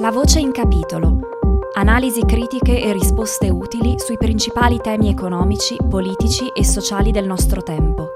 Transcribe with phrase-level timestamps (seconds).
[0.00, 1.18] La voce in capitolo.
[1.72, 8.14] Analisi critiche e risposte utili sui principali temi economici, politici e sociali del nostro tempo.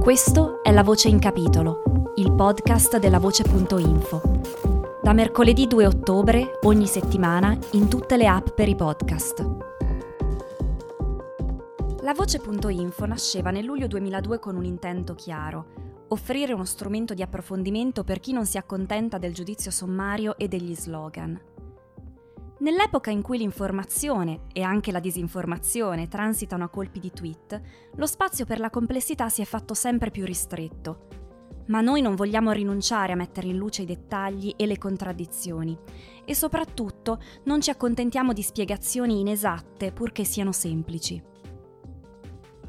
[0.00, 1.82] Questo è La voce in capitolo,
[2.14, 4.22] il podcast della voce.info.
[5.02, 9.46] Da mercoledì 2 ottobre, ogni settimana, in tutte le app per i podcast.
[12.00, 18.04] La voce.info nasceva nel luglio 2002 con un intento chiaro offrire uno strumento di approfondimento
[18.04, 21.40] per chi non si accontenta del giudizio sommario e degli slogan.
[22.60, 27.60] Nell'epoca in cui l'informazione e anche la disinformazione transitano a colpi di tweet,
[27.94, 31.06] lo spazio per la complessità si è fatto sempre più ristretto.
[31.66, 35.78] Ma noi non vogliamo rinunciare a mettere in luce i dettagli e le contraddizioni
[36.24, 41.22] e soprattutto non ci accontentiamo di spiegazioni inesatte purché siano semplici.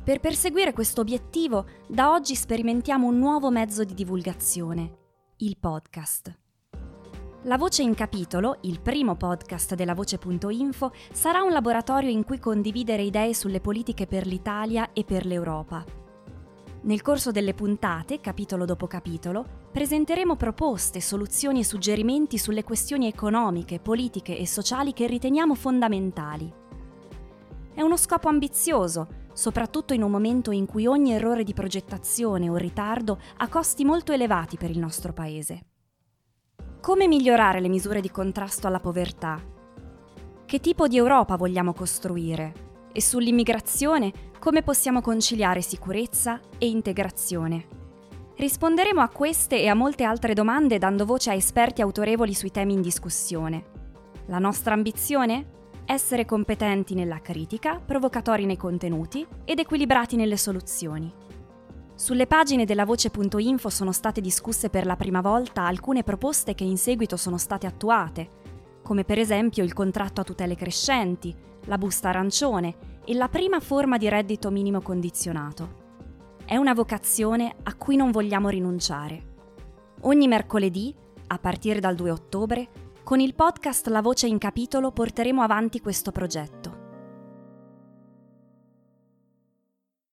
[0.09, 4.97] Per perseguire questo obiettivo, da oggi sperimentiamo un nuovo mezzo di divulgazione,
[5.37, 6.35] il podcast.
[7.43, 13.03] La Voce in Capitolo, il primo podcast della Voce.info, sarà un laboratorio in cui condividere
[13.03, 15.85] idee sulle politiche per l'Italia e per l'Europa.
[16.81, 23.79] Nel corso delle puntate, capitolo dopo capitolo, presenteremo proposte, soluzioni e suggerimenti sulle questioni economiche,
[23.79, 26.51] politiche e sociali che riteniamo fondamentali.
[27.75, 32.57] È uno scopo ambizioso, soprattutto in un momento in cui ogni errore di progettazione o
[32.57, 35.61] ritardo ha costi molto elevati per il nostro Paese.
[36.81, 39.41] Come migliorare le misure di contrasto alla povertà?
[40.45, 42.67] Che tipo di Europa vogliamo costruire?
[42.91, 47.67] E sull'immigrazione come possiamo conciliare sicurezza e integrazione?
[48.35, 52.73] Risponderemo a queste e a molte altre domande dando voce a esperti autorevoli sui temi
[52.73, 53.63] in discussione.
[54.25, 55.58] La nostra ambizione?
[55.91, 61.11] Essere competenti nella critica, provocatori nei contenuti ed equilibrati nelle soluzioni.
[61.95, 66.77] Sulle pagine della voce.info sono state discusse per la prima volta alcune proposte che in
[66.77, 68.29] seguito sono state attuate,
[68.83, 73.97] come per esempio il contratto a tutele crescenti, la busta arancione e la prima forma
[73.97, 75.87] di reddito minimo condizionato.
[76.45, 79.23] È una vocazione a cui non vogliamo rinunciare.
[80.01, 80.93] Ogni mercoledì,
[81.25, 82.67] a partire dal 2 ottobre,
[83.03, 86.78] con il podcast La Voce in Capitolo porteremo avanti questo progetto.